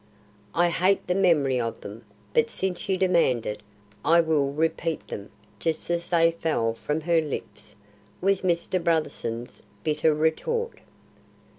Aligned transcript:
"I 0.55 0.69
hate 0.69 1.05
the 1.05 1.13
memory 1.13 1.59
of 1.61 1.81
them, 1.81 2.03
but 2.33 2.49
since 2.49 2.89
you 2.89 2.97
demand 2.97 3.45
it, 3.45 3.61
I 4.03 4.19
will 4.19 4.51
repeat 4.51 5.07
them 5.09 5.29
just 5.59 5.91
as 5.91 6.09
they 6.09 6.31
fell 6.31 6.73
from 6.73 7.01
her 7.01 7.21
lips," 7.21 7.75
was 8.19 8.41
Mr. 8.41 8.83
Brotherson's 8.83 9.61
bitter 9.83 10.11
retort. 10.11 10.79